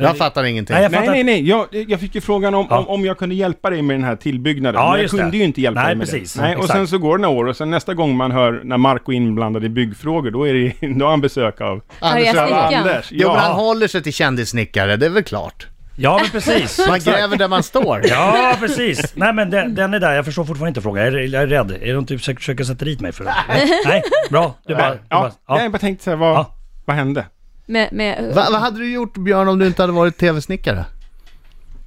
Jag 0.00 0.16
fattar 0.18 0.44
ingenting. 0.44 0.74
Nej, 0.74 0.82
jag 0.82 0.90
Nej, 0.92 1.00
fattar. 1.00 1.12
nej, 1.12 1.24
nej. 1.24 1.48
Jag, 1.48 1.66
jag 1.88 2.00
fick 2.00 2.14
ju 2.14 2.20
frågan 2.20 2.54
om, 2.54 2.66
Ja. 2.70 2.78
om, 2.78 2.88
om 2.88 3.04
jag 3.04 3.18
kunde 3.18 3.34
hjälpa 3.34 3.70
dig 3.70 3.82
med 3.82 3.96
den 3.96 4.04
här 4.04 4.16
tillbyggnaden. 4.16 4.80
Ja, 4.80 4.92
men 4.92 5.00
jag 5.00 5.10
kunde 5.10 5.30
det. 5.30 5.36
ju 5.36 5.44
inte 5.44 5.60
hjälpa 5.60 5.80
Nej, 5.80 5.86
dig 5.88 5.96
med 5.96 6.06
precis. 6.10 6.34
det. 6.34 6.40
Nej, 6.42 6.56
och 6.56 6.62
Exakt. 6.62 6.78
sen 6.78 6.88
så 6.88 6.98
går 6.98 7.18
det 7.18 7.22
några 7.22 7.36
år 7.38 7.44
och 7.46 7.56
sen 7.56 7.70
nästa 7.70 7.94
gång 7.94 8.16
man 8.16 8.30
hör 8.32 8.60
när 8.64 8.76
Marco 8.76 9.12
är 9.12 9.16
inblandad 9.16 9.64
i 9.64 9.68
byggfrågor, 9.68 10.30
då 10.30 10.48
är 10.48 10.54
det 10.54 10.86
då 10.98 11.04
har 11.04 11.10
han 11.10 11.20
besök 11.20 11.60
av 11.60 11.80
Anders. 12.00 12.36
Anders. 12.36 13.08
Jo 13.10 13.28
men 13.28 13.36
han 13.38 13.50
Ja. 13.50 13.54
håller 13.56 13.88
sig 13.88 14.02
till 14.02 14.12
kändissnickare, 14.12 14.96
det 14.96 15.06
är 15.06 15.10
väl 15.10 15.22
klart. 15.22 15.66
Ja, 16.00 16.18
men 16.22 16.30
precis. 16.30 16.88
Man 16.88 17.00
gräver 17.00 17.36
där 17.36 17.48
man 17.48 17.62
står. 17.62 18.00
Ja, 18.08 18.54
precis. 18.60 19.12
Nej, 19.16 19.32
men 19.32 19.50
den, 19.50 19.74
den 19.74 19.94
är 19.94 20.00
där. 20.00 20.12
Jag 20.12 20.24
förstår 20.24 20.44
fortfarande 20.44 20.68
inte 20.68 20.80
frågan. 20.82 21.04
Jag 21.04 21.14
är, 21.14 21.18
jag 21.18 21.42
är 21.42 21.46
rädd. 21.46 21.70
Är 21.70 21.86
det 21.86 21.92
något 21.94 22.08
du 22.08 22.18
försöker, 22.18 22.64
sätta 22.64 22.84
dit 22.84 23.00
mig 23.00 23.12
för? 23.12 23.24
Nej, 23.24 23.34
nej 23.84 24.02
bra. 24.30 24.54
Du 24.66 24.74
bara... 24.74 24.90
Du 24.90 24.98
Ja, 25.08 25.20
bara 25.20 25.32
ja. 25.48 25.62
jag 25.62 25.72
bara 25.72 25.78
tänkte 25.78 26.04
så 26.04 26.10
här, 26.10 26.16
vad, 26.16 26.34
Ja. 26.36 26.54
vad 26.84 26.96
hände? 26.96 27.24
Med, 27.70 27.92
med, 27.92 28.34
Va, 28.34 28.48
vad 28.50 28.60
hade 28.60 28.78
du 28.78 28.92
gjort 28.92 29.18
Björn 29.18 29.48
om 29.48 29.58
du 29.58 29.66
inte 29.66 29.82
hade 29.82 29.92
varit 29.92 30.16
tv-snickare? 30.16 30.84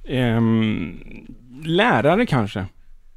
Ehm, 0.08 1.00
lärare 1.64 2.26
kanske? 2.26 2.66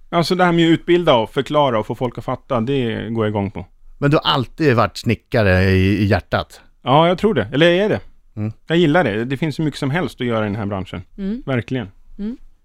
Alltså 0.09 0.35
det 0.35 0.44
här 0.44 0.51
med 0.51 0.65
att 0.65 0.69
utbilda 0.69 1.15
och 1.15 1.29
förklara 1.29 1.79
och 1.79 1.85
få 1.85 1.95
folk 1.95 2.17
att 2.17 2.25
fatta, 2.25 2.62
det 2.62 3.09
går 3.09 3.25
jag 3.25 3.31
igång 3.31 3.51
på. 3.51 3.65
Men 3.97 4.12
du 4.12 4.17
har 4.17 4.31
alltid 4.31 4.75
varit 4.75 4.97
snickare 4.97 5.63
i, 5.63 6.03
i 6.03 6.06
hjärtat. 6.06 6.62
Ja, 6.81 7.07
jag 7.07 7.17
tror 7.17 7.33
det. 7.33 7.47
Eller 7.53 7.69
jag 7.69 7.85
är 7.85 7.89
det. 7.89 8.00
Mm. 8.35 8.53
Jag 8.67 8.77
gillar 8.77 9.03
det. 9.03 9.25
Det 9.25 9.38
finns 9.38 9.56
så 9.56 9.62
mycket 9.62 9.79
som 9.79 9.89
helst 9.89 10.21
att 10.21 10.27
göra 10.27 10.45
i 10.45 10.47
den 10.47 10.56
här 10.56 10.65
branschen. 10.65 11.01
Mm. 11.17 11.44
Verkligen. 11.45 11.88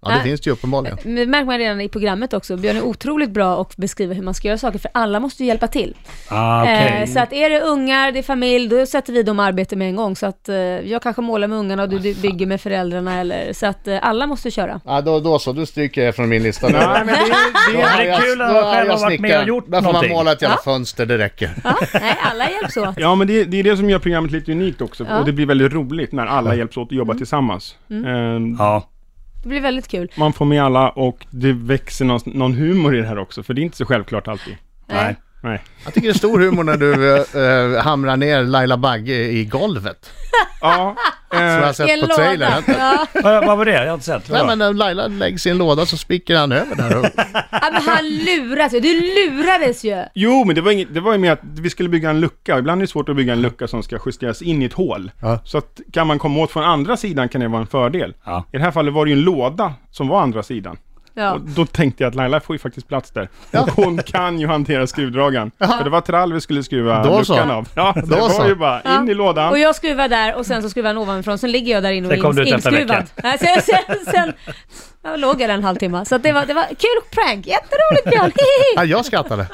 Ja, 0.05 0.11
det 0.11 0.21
finns 0.23 0.41
det 0.41 0.47
ju 0.49 0.53
uppenbarligen. 0.53 0.97
Det 1.03 1.25
märker 1.25 1.45
man 1.45 1.57
redan 1.57 1.81
i 1.81 1.89
programmet 1.89 2.33
också. 2.33 2.57
Björn 2.57 2.77
är 2.77 2.81
otroligt 2.83 3.29
bra 3.31 3.61
att 3.61 3.77
beskriva 3.77 4.13
hur 4.13 4.23
man 4.23 4.33
ska 4.33 4.47
göra 4.47 4.57
saker, 4.57 4.79
för 4.79 4.91
alla 4.93 5.19
måste 5.19 5.43
ju 5.43 5.47
hjälpa 5.47 5.67
till. 5.67 5.95
Ah, 6.29 6.61
okej. 6.63 7.01
Eh, 7.03 7.09
så 7.13 7.19
att 7.19 7.33
är 7.33 7.49
det 7.49 7.61
ungar, 7.61 8.11
det 8.11 8.19
är 8.19 8.23
familj, 8.23 8.67
då 8.69 8.85
sätter 8.85 9.13
vi 9.13 9.23
dem 9.23 9.39
i 9.39 9.43
arbete 9.43 9.75
med 9.75 9.87
en 9.89 9.95
gång. 9.95 10.15
Så 10.15 10.25
att 10.25 10.49
eh, 10.49 10.55
jag 10.55 11.01
kanske 11.01 11.21
målar 11.21 11.47
med 11.47 11.57
ungarna 11.57 11.83
och 11.83 11.89
du, 11.89 11.99
du 11.99 12.13
bygger 12.13 12.45
med 12.45 12.61
föräldrarna 12.61 13.19
eller 13.19 13.53
så 13.53 13.65
att 13.65 13.87
eh, 13.87 13.97
alla 14.01 14.27
måste 14.27 14.51
köra. 14.51 14.81
Ja, 14.85 15.01
då, 15.01 15.19
då 15.19 15.39
så, 15.39 15.53
du 15.53 15.65
stryker 15.65 16.05
jag 16.05 16.15
från 16.15 16.29
min 16.29 16.43
lista. 16.43 16.67
nu. 16.67 16.73
Nej, 16.73 16.87
men 17.05 17.07
det, 17.07 17.13
det, 17.13 17.77
det 17.77 17.81
är 17.81 18.05
jag- 18.05 18.21
kul 18.21 18.41
att 18.41 18.49
är 18.55 18.61
själv 18.73 18.87
jag 18.87 18.93
har 18.93 19.01
varit 19.01 19.19
med 19.21 19.41
och 19.41 19.47
gjort 19.47 19.65
Där 19.71 19.77
får 19.77 19.83
man 19.83 19.93
någonting. 19.93 20.13
måla 20.17 20.31
ett 20.31 20.41
jävla 20.41 20.57
Ja. 20.65 20.71
fönster, 20.71 21.05
det 21.05 21.17
räcker. 21.17 21.49
Ja, 21.63 21.75
nej, 21.93 22.17
alla 22.31 22.49
hjälps 22.49 22.77
åt. 22.77 22.95
ja, 22.97 23.15
men 23.15 23.27
det, 23.27 23.43
det 23.43 23.57
är 23.59 23.63
det 23.63 23.77
som 23.77 23.89
gör 23.89 23.99
programmet 23.99 24.31
lite 24.31 24.51
unikt 24.51 24.81
också. 24.81 25.05
Ja. 25.09 25.19
Och 25.19 25.25
det 25.25 25.31
blir 25.31 25.45
väldigt 25.45 25.73
roligt 25.73 26.11
när 26.11 26.25
alla 26.25 26.55
hjälps 26.55 26.77
åt 26.77 26.87
att 26.87 26.91
jobba 26.91 27.13
tillsammans. 27.13 27.75
Ehm, 27.89 28.55
Ja. 28.59 28.87
Det 29.43 29.49
blir 29.49 29.61
väldigt 29.61 29.87
kul. 29.87 30.11
Man 30.15 30.33
får 30.33 30.45
med 30.45 30.63
alla 30.63 30.89
och 30.89 31.25
det 31.29 31.53
växer 31.53 32.05
någon, 32.05 32.19
någon 32.25 32.53
humor 32.53 32.95
i 32.95 33.01
det 33.01 33.07
här 33.07 33.17
också. 33.17 33.43
För 33.43 33.53
det 33.53 33.61
är 33.61 33.63
inte 33.63 33.77
så 33.77 33.85
självklart 33.85 34.27
alltid. 34.27 34.57
Nej. 34.87 35.03
Nej. 35.03 35.15
Jag 35.41 35.93
tycker 35.93 36.07
det 36.07 36.13
är 36.13 36.17
stor 36.17 36.39
humor 36.39 36.63
när 36.63 36.77
du 36.77 37.17
äh, 37.77 37.83
hamrar 37.83 38.17
ner 38.17 38.43
Laila 38.43 38.77
Bagge 38.77 39.13
i 39.13 39.45
golvet. 39.45 40.11
Ja, 40.61 40.95
Som 41.31 41.39
jag 41.39 41.57
eh, 41.57 41.65
har 41.65 41.73
sett 41.73 41.89
I 41.89 41.91
en 41.91 42.01
på 42.01 42.07
trailern. 42.07 42.63
Ja. 42.67 43.07
Vad, 43.23 43.45
vad 43.45 43.57
var 43.57 43.65
det? 43.65 43.71
Jag 43.71 43.85
har 43.87 43.93
inte 43.93 44.05
sett. 44.05 44.29
Nej 44.29 44.41
Vadå? 44.41 44.47
men 44.47 44.59
när 44.59 44.73
Laila 44.73 45.07
läggs 45.07 45.45
i 45.47 45.49
en 45.49 45.57
låda 45.57 45.85
så 45.85 45.97
spricker 45.97 46.37
han 46.37 46.51
över 46.51 46.75
där. 46.75 46.99
Och... 46.99 47.05
ja, 47.51 47.69
men 47.73 47.81
han 47.81 48.05
luras 48.05 48.73
ju. 48.73 48.79
Du 48.79 49.01
lurades 49.01 49.83
ju. 49.83 50.03
jo, 50.13 50.43
men 50.45 50.55
det 50.55 50.61
var, 50.61 50.71
inget, 50.71 50.93
det 50.93 50.99
var 50.99 51.11
ju 51.11 51.17
med 51.17 51.31
att 51.31 51.39
vi 51.43 51.69
skulle 51.69 51.89
bygga 51.89 52.09
en 52.09 52.19
lucka. 52.19 52.59
Ibland 52.59 52.81
är 52.81 52.85
det 52.85 52.91
svårt 52.91 53.09
att 53.09 53.15
bygga 53.15 53.33
en 53.33 53.41
lucka 53.41 53.67
som 53.67 53.83
ska 53.83 53.99
justeras 54.05 54.41
in 54.41 54.61
i 54.61 54.65
ett 54.65 54.73
hål. 54.73 55.11
Ja. 55.21 55.39
Så 55.45 55.57
att 55.57 55.79
kan 55.93 56.07
man 56.07 56.19
komma 56.19 56.39
åt 56.39 56.51
från 56.51 56.63
andra 56.63 56.97
sidan 56.97 57.29
kan 57.29 57.41
det 57.41 57.47
vara 57.47 57.61
en 57.61 57.67
fördel. 57.67 58.13
Ja. 58.23 58.45
I 58.53 58.57
det 58.57 58.63
här 58.63 58.71
fallet 58.71 58.93
var 58.93 59.05
det 59.05 59.11
ju 59.11 59.17
en 59.17 59.23
låda 59.23 59.73
som 59.91 60.07
var 60.07 60.21
andra 60.21 60.43
sidan. 60.43 60.77
Ja. 61.13 61.31
Och 61.33 61.41
då 61.41 61.65
tänkte 61.65 62.03
jag 62.03 62.09
att 62.09 62.15
Laila 62.15 62.39
får 62.39 62.55
ju 62.55 62.59
faktiskt 62.59 62.87
plats 62.87 63.11
där. 63.11 63.29
Och 63.51 63.69
hon 63.71 63.97
kan 64.03 64.39
ju 64.39 64.47
hantera 64.47 64.87
skruvdragaren. 64.87 65.51
För 65.59 65.83
det 65.83 65.89
var 65.89 66.01
trall 66.01 66.33
vi 66.33 66.41
skulle 66.41 66.63
skruva 66.63 67.03
Då 67.03 67.23
så. 67.25 67.33
luckan 67.33 67.51
av. 67.51 67.67
Ja, 67.75 67.93
så 67.95 67.99
Då 67.99 68.15
det 68.15 68.21
var 68.21 68.29
så. 68.29 68.47
ju 68.47 68.55
bara 68.55 68.81
in 69.01 69.09
i 69.09 69.13
lådan. 69.13 69.49
Och 69.49 69.59
jag 69.59 69.75
skruvar 69.75 70.07
där 70.07 70.35
och 70.35 70.45
sen 70.45 70.61
så 70.61 70.69
skruvar 70.69 70.87
han 70.89 70.97
ovanifrån. 70.97 71.37
Sen 71.37 71.51
ligger 71.51 71.73
jag 71.73 71.83
där 71.83 71.91
inne 71.91 72.07
och 72.07 72.13
Sen 72.13 72.21
kom 72.21 72.35
du 72.35 72.41
är 72.41 72.45
ut 72.45 72.53
efter 72.53 72.71
en 72.71 72.81
inskruvad. 72.81 73.07
sen, 73.39 73.61
sen, 73.61 73.95
sen 74.11 74.33
jag 75.03 75.19
låg 75.19 75.41
jag 75.41 75.49
där 75.49 75.55
en 75.55 75.63
halvtimme. 75.63 76.05
Så 76.05 76.17
det, 76.17 76.31
var, 76.31 76.45
det 76.45 76.53
var 76.53 76.63
kul 76.65 77.01
prank. 77.11 77.47
Jätteroligt 77.47 78.09
Björn. 78.11 78.31
Ja, 78.75 78.85
jag 78.85 79.05
skrattade. 79.05 79.47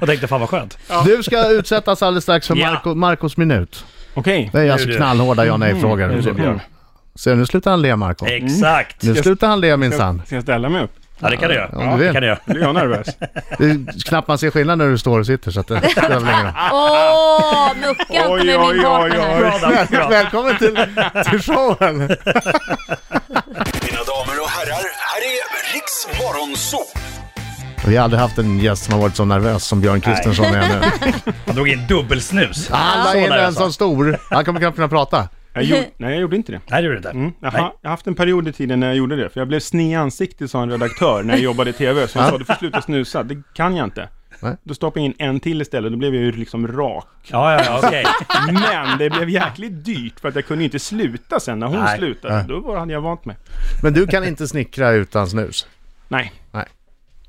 Jag 0.00 0.08
tänkte 0.08 0.26
fan 0.28 0.40
vad 0.40 0.48
skönt. 0.48 0.78
Du 1.04 1.22
ska 1.22 1.48
utsättas 1.50 2.02
alldeles 2.02 2.24
strax 2.24 2.46
för 2.46 2.56
Ja. 2.56 2.70
Marco, 2.70 2.94
Marcos 2.94 3.36
minut. 3.36 3.84
Okej. 4.14 4.50
Det 4.52 4.60
är 4.60 4.72
alltså 4.72 4.88
knallhårda 4.88 5.46
ja 5.46 5.56
nej-frågor. 5.56 6.12
Är 6.12 6.32
Björn. 6.32 6.60
Så 7.18 7.34
nu 7.34 7.46
slutar 7.46 7.70
han 7.70 7.82
le 7.82 7.96
Marco. 7.96 8.26
Exakt. 8.26 9.02
Nu 9.02 9.14
slutar 9.14 9.48
han 9.48 9.60
le 9.60 9.76
minsann. 9.76 10.22
Ska 10.26 10.34
jag 10.34 10.42
ställa 10.44 10.68
mig 10.68 10.82
upp? 10.84 10.90
Ja, 11.18 11.30
det 11.30 11.36
kan 11.36 11.48
du 11.48 11.54
göra. 11.54 11.68
Om 11.68 11.78
du 11.78 11.84
Ja, 11.84 11.96
vill. 11.96 12.06
det 12.06 12.12
kan 12.12 12.22
du 12.22 12.28
göra. 12.28 12.38
Nu 12.44 12.54
blir 12.54 12.62
jag 12.64 12.74
nervös. 12.74 13.06
Det 13.58 13.64
är 13.64 14.04
knappt 14.08 14.28
man 14.28 14.38
ser 14.38 14.50
skillnad 14.50 14.78
när 14.78 14.88
du 14.88 14.98
står 14.98 15.20
och 15.20 15.26
sitter 15.26 15.50
så 15.50 15.60
att 15.60 15.68
det 15.68 15.90
spelar 15.90 16.20
väl 16.20 16.22
ingen 16.22 16.44
roll. 16.44 16.52
Åh, 16.72 17.68
mucka 17.76 18.14
inte 18.14 18.28
med 18.28 18.30
oj, 18.30 18.74
min 18.74 18.82
partner 18.82 19.04
oj, 19.04 19.10
här. 19.20 19.44
oj. 19.44 19.50
Bra 19.90 19.90
bra. 19.90 20.08
Välkommen 20.08 20.56
till, 20.58 20.74
till 21.30 21.42
showen! 21.42 21.96
Mina 21.98 22.08
damer 24.10 24.40
och 24.42 24.50
herrar, 24.50 24.84
Riks 25.74 26.08
Morgonzoo! 26.20 26.80
Vi 27.86 27.96
har 27.96 28.04
aldrig 28.04 28.20
haft 28.20 28.38
en 28.38 28.58
gäst 28.58 28.84
som 28.84 28.94
har 28.94 29.00
varit 29.00 29.16
så 29.16 29.24
nervös 29.24 29.64
som 29.64 29.80
Björn 29.80 30.00
Kristensson 30.00 30.46
är 30.46 30.68
nu. 30.68 30.80
Han 31.46 31.54
drog 31.54 31.68
in 31.68 31.86
dubbelsnus. 31.88 32.68
Alla 32.70 33.04
Så 33.12 33.18
in 33.18 33.28
nervös 33.28 33.46
en 33.48 33.54
sån 33.54 33.72
stor. 33.72 34.18
Han 34.30 34.44
kommer 34.44 34.60
knappt 34.60 34.76
kunna 34.76 34.88
prata. 34.88 35.28
Jag 35.54 35.64
gjorde, 35.64 35.86
nej, 35.96 36.12
jag 36.12 36.20
gjorde 36.20 36.36
inte 36.36 36.52
det. 36.52 36.60
Nej, 36.70 36.82
det 36.82 36.86
gjorde 36.88 37.00
det 37.00 37.08
inte. 37.08 37.10
Mm. 37.18 37.32
Jag, 37.40 37.52
Nej. 37.52 37.62
har, 37.62 37.72
jag 37.82 37.88
har 37.88 37.90
haft 37.90 38.06
en 38.06 38.14
period 38.14 38.48
i 38.48 38.52
tiden 38.52 38.80
när 38.80 38.86
jag 38.86 38.96
gjorde 38.96 39.16
det, 39.16 39.30
för 39.30 39.40
jag 39.40 39.48
blev 39.48 39.60
sned 39.60 39.90
i 39.92 39.94
ansiktet 39.94 40.50
sa 40.50 40.62
en 40.62 40.70
redaktör 40.70 41.22
när 41.22 41.34
jag 41.34 41.42
jobbade 41.42 41.70
i 41.70 41.72
TV, 41.72 42.08
så 42.08 42.20
han 42.20 42.30
sa 42.30 42.38
du 42.38 42.44
får 42.44 42.54
sluta 42.54 42.82
snusa, 42.82 43.22
det 43.22 43.42
kan 43.54 43.76
jag 43.76 43.84
inte. 43.86 44.08
Nej. 44.40 44.56
Då 44.62 44.74
stoppade 44.74 45.00
jag 45.00 45.06
in 45.06 45.14
en 45.18 45.40
till 45.40 45.62
istället, 45.62 45.92
då 45.92 45.98
blev 45.98 46.14
jag 46.14 46.24
ju 46.24 46.32
liksom 46.32 46.68
rak. 46.68 47.06
Ja, 47.22 47.52
ja, 47.52 47.64
ja, 47.64 47.80
okej. 47.86 48.04
Men 48.52 48.98
det 48.98 49.10
blev 49.10 49.30
jäkligt 49.30 49.84
dyrt 49.84 50.20
för 50.20 50.28
att 50.28 50.34
jag 50.34 50.46
kunde 50.46 50.64
inte 50.64 50.78
sluta 50.78 51.40
sen 51.40 51.58
när 51.58 51.66
hon 51.66 51.80
Nej. 51.80 51.98
slutade. 51.98 52.34
Nej. 52.34 52.44
Då 52.48 52.60
var, 52.60 52.76
hade 52.76 52.92
jag 52.92 53.00
vant 53.00 53.24
mig. 53.24 53.36
Men 53.82 53.92
du 53.92 54.06
kan 54.06 54.24
inte 54.24 54.48
snickra 54.48 54.90
utan 54.90 55.26
snus. 55.26 55.66
Nej, 56.08 56.32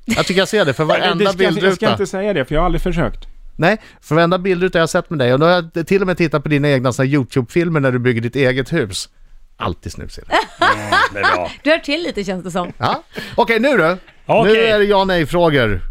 Jag 0.06 0.26
tycker 0.26 0.42
jag 0.42 0.48
ser 0.48 0.66
det 0.66 0.74
för 0.74 0.84
det 0.84 0.88
varenda 0.88 1.16
ska, 1.16 1.24
jag 1.44 1.54
ska 1.54 1.62
bildruta. 1.62 1.92
inte 1.92 2.08
säga 2.08 2.34
det, 2.34 2.46
för 2.46 2.56
jag 2.56 2.62
har 2.62 2.66
aldrig 2.66 2.82
försökt. 2.82 3.28
Nej, 3.56 3.78
för 4.02 4.16
varenda 4.16 4.38
bildruta 4.40 4.78
jag 4.78 4.82
har 4.84 4.88
sett 4.88 5.10
med 5.10 5.20
dig 5.20 5.34
och 5.34 5.40
då 5.40 5.46
har 5.46 5.52
jag 5.74 5.88
till 5.88 6.02
och 6.02 6.08
med 6.08 6.18
tittat 6.18 6.44
på 6.44 6.50
dina 6.50 6.70
egna 6.70 6.94
såna 6.94 7.06
YouTube-filmer 7.08 7.80
när 7.80 7.92
du 7.92 8.00
bygger 8.00 8.22
ditt 8.22 8.36
eget 8.36 8.74
hus. 8.74 9.10
Alltid 9.58 9.92
snus 9.92 10.18
i 10.18 10.22
det. 10.22 10.28
Det 11.14 11.20
är 11.20 11.36
bra. 11.36 11.52
Du 11.64 11.70
hör 11.70 11.78
till 11.80 12.04
lite 12.04 12.24
känns 12.24 12.44
det 12.44 12.52
som. 12.52 12.72
Ja. 12.78 13.04
Okej, 13.36 13.60
nu 13.60 13.78
då. 13.78 13.98
Okej. 14.26 14.54
Nu 14.54 14.60
är 14.60 14.80
det 14.80 14.86
ja 14.86 15.04
nej-frågor. 15.06 15.82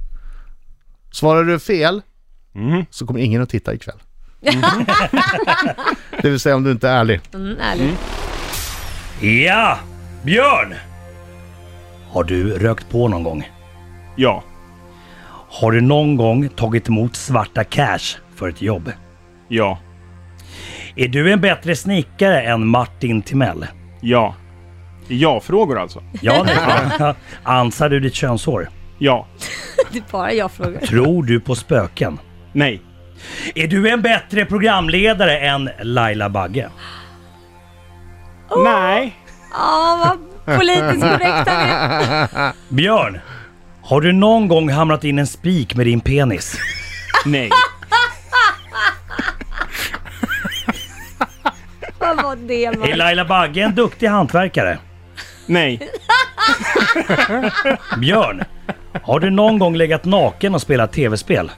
Svarar 1.12 1.44
du 1.44 1.58
fel 1.58 2.02
Mhm. 2.56 2.86
så 2.90 3.06
kommer 3.06 3.20
ingen 3.20 3.42
att 3.42 3.48
titta 3.50 3.74
ikväll. 3.74 3.96
det 6.22 6.30
vill 6.30 6.40
säga 6.40 6.56
om 6.56 6.64
du 6.64 6.70
inte 6.70 6.88
är 6.88 6.96
ärlig. 6.96 7.20
Mm, 7.34 7.56
ärligt. 7.60 7.98
Ja! 9.46 9.78
Björn! 10.22 10.74
Har 12.10 12.24
du 12.24 12.58
rökt 12.58 12.90
på 12.90 13.08
någon 13.08 13.22
gång? 13.22 13.50
Ja, 14.16 14.44
Har 15.60 15.72
du 15.72 15.80
någon 15.80 16.16
gång 16.16 16.48
tagit 16.48 16.88
emot 16.88 17.16
svarta 17.16 17.64
cash 17.64 18.18
för 18.36 18.48
ett 18.48 18.62
jobb? 18.62 18.92
ja, 19.48 19.78
Är 20.96 21.08
du 21.08 21.32
en 21.32 21.40
bättre 21.40 21.76
snickare 21.76 22.42
än 22.42 22.66
Martin 22.66 23.22
Timell? 23.22 23.66
ja. 24.00 24.34
Ja-frågor 25.08 25.78
alltså. 25.78 26.02
Ja, 26.22 26.46
nej. 26.46 27.14
Ansar 27.42 27.88
du 27.88 28.00
ditt 28.00 28.14
könshår? 28.14 28.68
Ja, 28.98 29.26
Det 29.92 29.98
är 29.98 30.04
bara 30.12 30.32
jag 30.32 30.50
frågar. 30.52 30.80
Tror 30.80 31.22
du 31.22 31.40
på 31.40 31.54
spöken? 31.54 32.18
nej, 32.52 32.82
Är 33.54 33.66
du 33.66 33.88
en 33.90 34.02
bättre 34.02 34.44
programledare 34.44 35.38
än 35.38 35.70
Laila 35.82 36.28
Bagge? 36.28 36.68
nej, 38.64 39.16
Ja, 39.52 40.16
vad 40.46 40.56
politiskt 40.58 41.00
korrekt 41.02 41.48
han 41.48 41.68
är. 41.70 42.52
Björn, 42.68 43.20
har 43.84 44.00
du 44.00 44.12
någon 44.12 44.48
gång 44.48 44.68
hamrat 44.70 45.04
in 45.04 45.18
en 45.18 45.26
spik 45.26 45.74
med 45.74 45.86
din 45.86 46.00
penis? 46.00 46.56
nej, 47.26 47.50
Vad 51.98 52.22
var 52.22 52.36
det? 52.36 52.64
Är? 52.64 52.96
Laila 52.96 53.24
Bagge 53.24 53.60
en 53.62 53.74
duktig 53.74 54.06
hantverkare? 54.06 54.78
nej, 55.46 55.88
Björn, 57.98 58.44
har 59.02 59.20
du 59.20 59.30
någon 59.30 59.58
gång 59.58 59.76
legat 59.76 60.04
naken 60.04 60.54
och 60.54 60.62
spelat 60.62 60.92
tv-spel? 60.92 61.50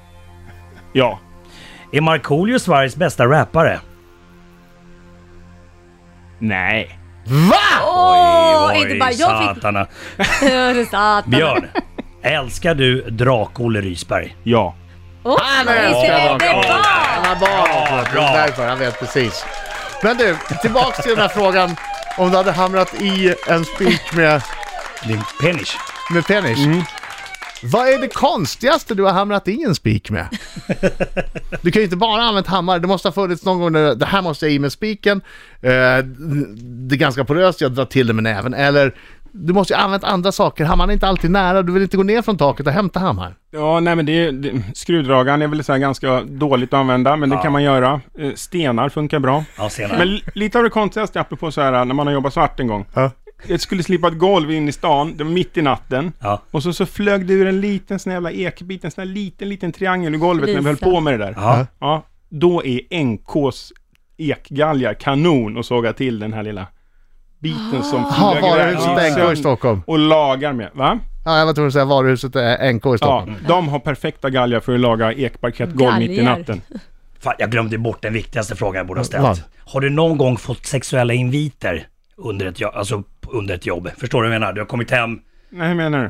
ja, 0.92 1.18
Är 1.92 2.00
Markoolio 2.00 2.58
Sveriges 2.58 2.96
bästa 2.96 3.26
rappare? 3.26 3.80
nej, 6.38 6.98
Åh, 7.86 8.72
inte 8.76 8.94
bara 8.96 9.12
jag 9.12 9.38
fick... 9.54 9.62
satana. 9.62 9.86
Björn, 11.26 11.66
älskar 12.22 12.74
du 12.74 13.02
Drak-Olle 13.10 13.80
Rysberg? 13.80 14.36
ja. 14.42 14.74
Åh, 15.22 15.38
Han 15.42 15.66
bra. 15.66 16.38
bra? 16.38 16.62
Han 16.66 17.24
har 17.26 17.36
barn. 17.40 18.32
Därför, 18.34 18.68
han 18.68 18.78
vet 18.78 18.98
precis. 19.00 19.44
Men 20.02 20.16
du, 20.16 20.36
tillbaks 20.62 21.02
till 21.02 21.10
den 21.10 21.20
här 21.20 21.28
frågan. 21.28 21.76
Om 22.18 22.30
du 22.30 22.36
hade 22.36 22.52
hamrat 22.52 22.94
i 23.00 23.34
en 23.48 23.64
spik 23.64 24.12
med, 24.12 24.42
Din 25.06 25.22
penis? 25.40 25.76
med 26.12 26.26
penis. 26.26 26.58
Vad 27.62 27.88
är 27.88 27.98
det 28.00 28.08
konstigaste 28.08 28.94
du 28.94 29.02
har 29.02 29.12
hamrat 29.12 29.48
i 29.48 29.62
en 29.62 29.74
spik 29.74 30.10
med? 30.10 30.26
Du 31.62 31.70
kan 31.70 31.80
ju 31.80 31.84
inte 31.84 31.96
bara 31.96 32.20
ha 32.20 32.28
använt 32.28 32.46
hammare. 32.46 32.78
Det 32.78 32.86
måste 32.86 33.08
ha 33.08 33.12
funnits 33.12 33.44
någon 33.44 33.60
gång 33.60 33.72
där 33.72 33.94
det 33.94 34.06
här 34.06 34.22
måste 34.22 34.46
jag 34.46 34.52
i 34.52 34.58
med 34.58 34.72
spiken. 34.72 35.20
Eh, 35.62 35.70
det 36.88 36.94
är 36.94 36.96
ganska 36.96 37.24
poröst, 37.24 37.60
jag 37.60 37.72
drar 37.72 37.84
till 37.84 38.06
det 38.06 38.12
med 38.12 38.22
näven. 38.24 38.54
Eller 38.54 38.94
du 39.32 39.52
måste 39.52 39.72
ju 39.72 39.76
ha 39.76 39.84
använt 39.84 40.04
andra 40.04 40.32
saker. 40.32 40.64
Hammaren 40.64 40.90
är 40.90 40.94
inte 40.94 41.06
alltid 41.08 41.30
nära. 41.30 41.62
Du 41.62 41.72
vill 41.72 41.82
inte 41.82 41.96
gå 41.96 42.02
ner 42.02 42.22
från 42.22 42.36
taket 42.38 42.66
och 42.66 42.72
hämta 42.72 43.00
hammaren. 43.00 43.34
Ja, 43.50 43.80
nej 43.80 43.96
men 43.96 44.06
det, 44.06 44.12
är- 44.12 44.32
det 44.32 44.62
skruvdragaren 44.74 45.42
är 45.42 45.48
väl 45.48 45.64
så 45.64 45.72
här 45.72 45.78
ganska 45.78 46.20
dåligt 46.22 46.72
att 46.72 46.78
använda, 46.78 47.16
men 47.16 47.30
det 47.30 47.36
kan 47.36 47.52
man 47.52 47.62
göra. 47.62 48.00
Eh, 48.18 48.32
Stenar 48.34 48.88
funkar 48.88 49.18
bra. 49.18 49.44
Ja, 49.58 49.68
senare. 49.68 49.98
Men 49.98 50.08
li- 50.08 50.22
lite 50.34 50.58
av 50.58 50.64
det 50.64 50.70
konstigaste, 50.70 51.20
apropå 51.20 51.50
så 51.50 51.60
här 51.60 51.84
när 51.84 51.94
man 51.94 52.06
har 52.06 52.14
jobbat 52.14 52.32
svart 52.32 52.60
en 52.60 52.66
gång. 52.66 52.84
Ja. 52.94 53.10
Jag 53.46 53.60
skulle 53.60 53.82
slipa 53.82 54.08
ett 54.08 54.18
golv 54.18 54.50
in 54.50 54.68
i 54.68 54.72
stan, 54.72 55.12
det 55.16 55.24
var 55.24 55.30
mitt 55.30 55.56
i 55.56 55.62
natten. 55.62 56.12
Ja. 56.20 56.42
Och 56.50 56.62
så, 56.62 56.72
så 56.72 56.86
flög 56.86 57.26
det 57.26 57.32
ur 57.34 57.46
en 57.46 57.60
liten 57.60 57.98
sån 57.98 58.12
jävla 58.12 58.30
ekbit, 58.32 58.84
en 58.84 58.90
sån 58.90 59.02
här 59.02 59.08
liten, 59.14 59.48
liten 59.48 59.72
triangel 59.72 60.14
i 60.14 60.18
golvet 60.18 60.48
när 60.48 60.56
vi 60.60 60.64
höll 60.66 60.74
Lisa. 60.74 60.84
på 60.86 61.00
med 61.00 61.12
det 61.12 61.18
där. 61.24 61.34
Ja. 61.36 61.66
Ja, 61.80 62.02
då 62.28 62.64
är 62.64 63.02
NKs 63.04 63.72
ekgalgar 64.16 64.94
kanon 64.94 65.56
och 65.56 65.66
såga 65.66 65.92
till 65.92 66.18
den 66.18 66.32
här 66.32 66.42
lilla 66.42 66.66
biten 67.38 67.82
som 67.82 68.02
Ha 68.04 68.32
flög 68.32 68.42
varuhuset 68.42 68.90
iväg 68.92 69.12
NK 69.12 69.32
i 69.32 69.36
Stockholm. 69.36 69.82
och 69.86 69.98
lagar 69.98 70.52
med. 70.52 70.70
Va? 70.74 70.98
Ja, 71.24 71.38
jag 71.38 71.46
var 71.46 71.52
tvungen 71.54 71.66
att 71.66 71.72
säga 71.72 71.84
varuhuset 71.84 72.36
är 72.36 72.72
NK 72.72 72.86
i 72.86 72.88
Ja, 72.88 72.96
Stockholm. 72.96 73.36
de 73.48 73.68
har 73.68 73.78
perfekta 73.78 74.30
galgar 74.30 74.60
för 74.60 74.74
att 74.74 74.80
laga 74.80 75.12
ekparkettgolv 75.12 75.98
mitt 75.98 76.10
i 76.10 76.22
natten. 76.22 76.60
Fan, 77.20 77.34
jag 77.38 77.50
glömde 77.50 77.78
bort 77.78 78.02
den 78.02 78.12
viktigaste 78.12 78.56
frågan 78.56 78.76
jag 78.76 78.86
borde 78.86 79.00
ha 79.00 79.04
ställt. 79.04 79.22
Vad? 79.22 79.42
Har 79.64 79.80
du 79.80 79.90
någon 79.90 80.18
gång 80.18 80.36
fått 80.36 80.66
sexuella 80.66 81.12
inviter 81.14 81.86
under 82.16 82.46
ett, 82.46 82.62
alltså, 82.74 83.02
under 83.28 83.54
ett 83.54 83.66
jobb? 83.66 83.88
Förstår 83.98 84.22
du 84.22 84.28
vad 84.28 84.34
jag 84.34 84.40
menar? 84.40 84.52
Du 84.52 84.60
har 84.60 84.66
kommit 84.66 84.90
hem... 84.90 85.18
Nej, 85.50 85.68
hur 85.68 85.74
menar 85.74 85.98
du? 86.02 86.08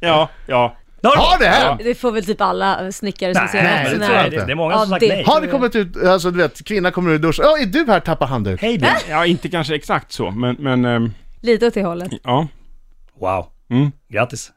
ja, 0.06 0.28
ja. 0.46 0.76
Har 1.08 1.38
det 1.38 1.46
här? 1.46 1.78
Det 1.84 1.94
får 1.94 2.12
väl 2.12 2.24
typ 2.24 2.40
alla 2.40 2.92
snickare 2.92 3.34
som 3.34 3.48
ser 3.48 3.62
nej, 3.62 3.84
det 3.84 3.90
tror 3.90 4.02
jag 4.02 4.08
här. 4.08 4.24
inte. 4.24 4.36
Det, 4.38 4.46
det 4.46 4.52
är 4.52 4.56
många 4.56 4.72
Ja, 4.74 4.78
som 4.80 4.88
sagt 4.88 5.00
det- 5.00 5.08
nej. 5.08 5.24
Har 5.26 5.40
det 5.40 5.46
kommit 5.46 5.76
ut, 5.76 5.96
alltså 6.04 6.30
du 6.30 6.38
vet, 6.38 6.64
kvinna 6.64 6.90
kommer 6.90 7.10
ur 7.10 7.18
duschen. 7.18 7.44
Ja, 7.44 7.58
är 7.58 7.66
du 7.66 7.84
här? 7.88 8.00
Tappa 8.00 8.24
handduk. 8.26 8.62
Hej 8.62 8.78
Björn. 8.78 8.94
Ja, 9.08 9.26
inte 9.26 9.48
kanske 9.48 9.74
exakt 9.74 10.12
så, 10.12 10.30
men, 10.30 10.56
men 10.58 10.84
ehm, 10.84 11.12
Lite 11.40 11.66
åt 11.66 11.74
det 11.74 11.82
hållet. 11.84 12.12
ja. 12.24 12.46
Wow. 13.20 13.46
Mm. 13.70 13.92
Grattis. 14.08 14.52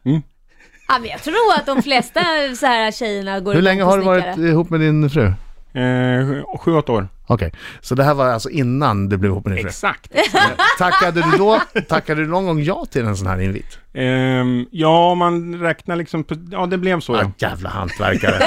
Ja, 0.88 1.00
men 1.00 1.10
jag 1.10 1.24
tror 1.24 1.36
att 1.58 1.66
de 1.66 1.82
flesta 1.84 2.20
så 2.60 2.66
här 2.66 2.92
tjejerna 2.92 3.40
går 3.40 3.52
Hur 3.54 3.60
igång 3.60 3.64
länge 3.64 3.84
på 3.84 3.90
har 3.90 3.98
du 3.98 4.04
varit 4.04 4.38
ihop 4.38 4.70
med 4.70 4.80
din 4.80 5.10
fru? 5.10 5.26
Eh, 5.74 6.58
sju, 6.60 6.74
åtta 6.74 6.92
år. 6.92 7.08
Okej, 7.30 7.52
så 7.82 7.96
det 7.96 8.04
här 8.04 8.14
var 8.14 8.26
alltså 8.30 8.50
innan 8.50 9.10
du 9.10 9.18
blev 9.18 9.32
ihop 9.32 9.46
med 9.46 9.56
din 9.56 9.62
fru? 9.62 9.70
Exakt. 9.70 10.12
Tackade 10.78 11.22
du 11.32 11.38
då, 11.38 11.62
tackade 11.90 12.22
du 12.22 12.28
någon 12.28 12.46
gång 12.46 12.64
ja 12.64 12.86
till 12.92 13.06
en 13.06 13.18
sån 13.18 13.28
här 13.28 13.42
invit? 13.42 13.80
Ehm, 13.94 14.66
ja, 14.72 15.16
man 15.16 15.60
räknar 15.62 15.96
liksom 15.96 16.24
på, 16.24 16.36
ja 16.52 16.66
det 16.66 16.78
blev 16.78 17.00
så 17.00 17.14
Ja, 17.16 17.22
ja. 17.22 17.32
jävla 17.50 17.70
hantverkare. 17.70 18.40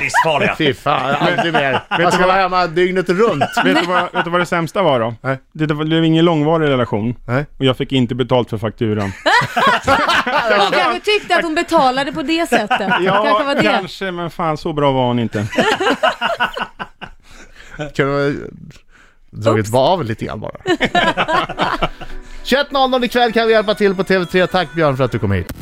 Livsfarliga. 0.00 0.54
Fy 0.58 0.74
fan, 0.74 1.14
aldrig 1.20 1.52
mer. 1.52 1.80
Jag 1.88 2.12
ska 2.12 2.26
vara 2.26 2.36
hemma 2.36 2.66
dygnet 2.66 3.08
runt. 3.08 3.44
Vet 3.64 3.80
du, 3.80 3.86
vad, 3.86 4.12
vet 4.12 4.24
du 4.24 4.30
vad 4.30 4.40
det 4.40 4.46
sämsta 4.46 4.82
var 4.82 5.00
då? 5.00 5.14
Nej. 5.20 5.38
Det, 5.52 5.66
det 5.66 5.74
blev 5.74 6.04
ingen 6.04 6.24
långvarig 6.24 6.68
relation. 6.68 7.14
Nej. 7.26 7.46
Och 7.58 7.64
jag 7.64 7.76
fick 7.76 7.92
inte 7.92 8.14
betalt 8.14 8.50
för 8.50 8.58
fakturan. 8.58 9.12
Hon 10.58 10.70
kanske 10.72 11.00
tyckte 11.00 11.36
att 11.36 11.44
hon 11.44 11.54
betalade 11.54 12.12
på 12.12 12.22
det 12.22 12.48
sättet. 12.48 12.78
kanske 12.78 13.44
var 13.44 13.54
det. 13.54 13.62
kanske, 13.62 14.10
men 14.10 14.30
fan 14.30 14.56
så 14.56 14.72
bra 14.72 14.92
var 14.92 15.06
hon 15.06 15.18
inte. 15.18 15.46
Kunde 17.96 18.12
ha 18.12 18.32
dragit 19.30 19.74
av 19.74 20.04
lite 20.04 20.24
grann 20.24 20.40
bara. 20.40 20.52
21.00 22.44 23.04
ikväll 23.04 23.32
kan 23.32 23.46
vi 23.46 23.52
hjälpa 23.52 23.74
till 23.74 23.94
på 23.94 24.02
TV3. 24.02 24.46
Tack 24.46 24.74
Björn 24.74 24.96
för 24.96 25.04
att 25.04 25.12
du 25.12 25.18
kom 25.18 25.32
hit. 25.32 25.52